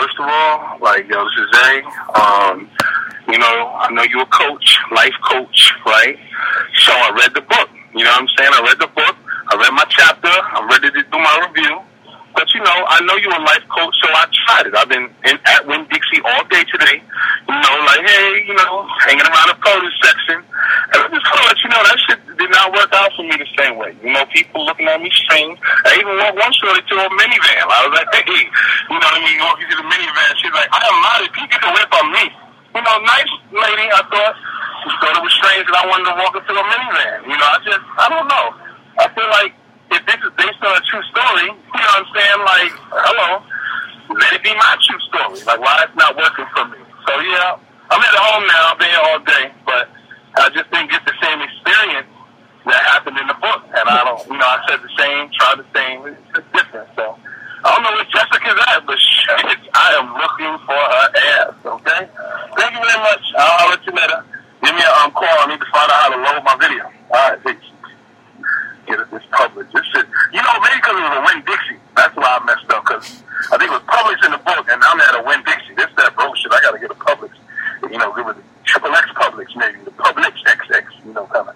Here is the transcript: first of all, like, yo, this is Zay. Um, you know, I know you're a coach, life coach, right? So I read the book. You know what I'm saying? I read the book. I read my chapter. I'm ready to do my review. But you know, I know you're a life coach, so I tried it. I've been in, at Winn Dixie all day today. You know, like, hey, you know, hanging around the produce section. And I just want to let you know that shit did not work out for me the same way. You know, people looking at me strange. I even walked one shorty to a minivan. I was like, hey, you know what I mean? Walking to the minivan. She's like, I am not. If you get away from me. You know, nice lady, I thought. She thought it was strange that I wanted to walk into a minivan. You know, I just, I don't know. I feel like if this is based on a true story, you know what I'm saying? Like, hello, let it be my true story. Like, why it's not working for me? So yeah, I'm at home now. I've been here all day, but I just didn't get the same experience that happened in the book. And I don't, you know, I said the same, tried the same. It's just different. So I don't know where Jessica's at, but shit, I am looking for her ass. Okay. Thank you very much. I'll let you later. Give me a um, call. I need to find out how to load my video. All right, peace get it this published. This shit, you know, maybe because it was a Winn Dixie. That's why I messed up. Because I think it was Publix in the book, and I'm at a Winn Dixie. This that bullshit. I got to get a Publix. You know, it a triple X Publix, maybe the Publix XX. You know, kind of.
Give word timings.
first 0.00 0.16
of 0.18 0.26
all, 0.26 0.78
like, 0.80 1.08
yo, 1.08 1.24
this 1.24 1.36
is 1.44 1.48
Zay. 1.52 1.82
Um, 2.16 2.68
you 3.28 3.38
know, 3.38 3.76
I 3.76 3.92
know 3.92 4.02
you're 4.04 4.22
a 4.22 4.32
coach, 4.32 4.78
life 4.92 5.14
coach, 5.28 5.72
right? 5.84 6.16
So 6.80 6.92
I 6.92 7.12
read 7.20 7.34
the 7.34 7.42
book. 7.42 7.68
You 7.94 8.04
know 8.04 8.10
what 8.10 8.22
I'm 8.22 8.28
saying? 8.38 8.50
I 8.54 8.60
read 8.64 8.80
the 8.80 8.88
book. 8.88 9.16
I 9.52 9.56
read 9.56 9.72
my 9.72 9.84
chapter. 9.90 10.32
I'm 10.56 10.68
ready 10.68 10.90
to 10.90 11.02
do 11.02 11.18
my 11.18 11.46
review. 11.48 11.80
But 12.34 12.46
you 12.54 12.62
know, 12.62 12.78
I 12.88 13.02
know 13.04 13.16
you're 13.18 13.34
a 13.34 13.42
life 13.42 13.66
coach, 13.68 13.94
so 14.00 14.08
I 14.14 14.24
tried 14.46 14.66
it. 14.70 14.74
I've 14.74 14.88
been 14.88 15.10
in, 15.26 15.36
at 15.44 15.66
Winn 15.66 15.84
Dixie 15.90 16.22
all 16.22 16.44
day 16.46 16.62
today. 16.70 17.02
You 17.02 17.58
know, 17.58 17.74
like, 17.84 18.06
hey, 18.06 18.46
you 18.46 18.54
know, 18.54 18.86
hanging 19.02 19.26
around 19.26 19.50
the 19.50 19.58
produce 19.58 19.98
section. 19.98 20.38
And 20.94 20.98
I 21.02 21.06
just 21.10 21.26
want 21.26 21.42
to 21.42 21.46
let 21.50 21.58
you 21.58 21.70
know 21.74 21.82
that 21.82 21.98
shit 22.06 22.18
did 22.38 22.50
not 22.50 22.70
work 22.72 22.90
out 22.94 23.10
for 23.18 23.26
me 23.26 23.34
the 23.34 23.50
same 23.58 23.76
way. 23.76 23.98
You 24.02 24.14
know, 24.14 24.22
people 24.30 24.64
looking 24.64 24.86
at 24.86 25.02
me 25.02 25.10
strange. 25.10 25.58
I 25.84 25.98
even 25.98 26.14
walked 26.22 26.38
one 26.38 26.54
shorty 26.54 26.82
to 26.86 26.94
a 27.02 27.08
minivan. 27.10 27.66
I 27.66 27.78
was 27.84 27.92
like, 27.98 28.08
hey, 28.14 28.24
you 28.30 28.94
know 28.94 29.02
what 29.02 29.18
I 29.18 29.22
mean? 29.26 29.38
Walking 29.42 29.66
to 29.66 29.76
the 29.76 29.86
minivan. 29.90 30.30
She's 30.38 30.54
like, 30.54 30.70
I 31.40 31.48
am 31.48 31.48
not. 31.48 31.48
If 31.48 31.48
you 31.48 31.48
get 31.48 31.62
away 31.64 31.84
from 31.88 32.12
me. 32.12 32.24
You 32.70 32.82
know, 32.82 32.96
nice 33.02 33.32
lady, 33.50 33.86
I 33.90 34.02
thought. 34.06 34.36
She 34.84 34.88
thought 35.00 35.16
it 35.16 35.24
was 35.24 35.34
strange 35.34 35.66
that 35.66 35.76
I 35.76 35.84
wanted 35.88 36.06
to 36.12 36.16
walk 36.20 36.34
into 36.36 36.52
a 36.52 36.64
minivan. 36.64 37.18
You 37.28 37.36
know, 37.36 37.48
I 37.48 37.58
just, 37.64 37.84
I 37.98 38.06
don't 38.08 38.28
know. 38.28 38.46
I 39.00 39.06
feel 39.12 39.28
like 39.28 39.52
if 39.90 40.00
this 40.06 40.20
is 40.22 40.32
based 40.36 40.60
on 40.62 40.72
a 40.72 40.82
true 40.86 41.04
story, 41.10 41.48
you 41.52 41.80
know 41.80 41.92
what 41.96 42.06
I'm 42.06 42.10
saying? 42.14 42.40
Like, 42.46 42.72
hello, 42.92 43.28
let 44.16 44.32
it 44.32 44.42
be 44.44 44.54
my 44.54 44.76
true 44.84 45.00
story. 45.08 45.40
Like, 45.44 45.60
why 45.60 45.84
it's 45.84 45.96
not 45.96 46.16
working 46.16 46.46
for 46.54 46.64
me? 46.68 46.78
So 47.04 47.12
yeah, 47.20 47.58
I'm 47.90 48.00
at 48.00 48.14
home 48.16 48.44
now. 48.46 48.72
I've 48.72 48.78
been 48.78 48.92
here 48.92 49.04
all 49.04 49.20
day, 49.20 49.44
but 49.66 49.84
I 50.38 50.48
just 50.54 50.70
didn't 50.70 50.92
get 50.94 51.04
the 51.04 51.16
same 51.20 51.40
experience 51.42 52.08
that 52.64 52.80
happened 52.94 53.18
in 53.18 53.26
the 53.26 53.36
book. 53.40 53.66
And 53.74 53.84
I 53.88 54.04
don't, 54.04 54.22
you 54.30 54.38
know, 54.38 54.48
I 54.48 54.62
said 54.68 54.80
the 54.80 54.92
same, 54.96 55.28
tried 55.34 55.58
the 55.60 55.68
same. 55.74 56.06
It's 56.06 56.22
just 56.32 56.48
different. 56.54 56.88
So 56.94 57.18
I 57.64 57.74
don't 57.74 57.82
know 57.84 57.92
where 57.92 58.08
Jessica's 58.08 58.60
at, 58.72 58.86
but 58.86 58.96
shit, 58.96 59.60
I 59.74 59.88
am 60.00 60.14
looking 60.30 60.66
for 60.66 60.74
her 60.74 61.06
ass. 61.16 61.54
Okay. 61.64 62.02
Thank 62.56 62.72
you 62.74 62.82
very 62.82 63.00
much. 63.02 63.24
I'll 63.36 63.70
let 63.70 63.86
you 63.86 63.92
later. 63.92 64.24
Give 64.62 64.74
me 64.74 64.82
a 64.82 64.92
um, 65.04 65.10
call. 65.12 65.28
I 65.28 65.46
need 65.48 65.60
to 65.60 65.70
find 65.72 65.90
out 65.90 65.98
how 65.98 66.08
to 66.10 66.18
load 66.20 66.44
my 66.44 66.56
video. 66.60 66.84
All 66.84 67.30
right, 67.30 67.44
peace 67.44 67.70
get 68.90 69.00
it 69.00 69.10
this 69.10 69.22
published. 69.30 69.72
This 69.72 69.86
shit, 69.94 70.06
you 70.34 70.42
know, 70.42 70.54
maybe 70.58 70.82
because 70.82 70.98
it 70.98 71.06
was 71.06 71.14
a 71.14 71.22
Winn 71.22 71.40
Dixie. 71.46 71.78
That's 71.94 72.14
why 72.18 72.26
I 72.26 72.38
messed 72.42 72.66
up. 72.74 72.82
Because 72.82 73.22
I 73.54 73.58
think 73.58 73.70
it 73.70 73.76
was 73.78 73.86
Publix 73.86 74.18
in 74.26 74.34
the 74.34 74.42
book, 74.42 74.66
and 74.66 74.82
I'm 74.82 74.98
at 74.98 75.14
a 75.14 75.22
Winn 75.22 75.42
Dixie. 75.46 75.74
This 75.78 75.90
that 75.96 76.16
bullshit. 76.18 76.50
I 76.50 76.60
got 76.60 76.74
to 76.74 76.82
get 76.82 76.90
a 76.90 76.98
Publix. 76.98 77.30
You 77.86 77.98
know, 77.98 78.10
it 78.10 78.26
a 78.26 78.36
triple 78.66 78.92
X 78.92 79.06
Publix, 79.14 79.54
maybe 79.54 79.78
the 79.86 79.94
Publix 79.94 80.34
XX. 80.42 80.84
You 81.06 81.14
know, 81.14 81.26
kind 81.30 81.48
of. 81.48 81.54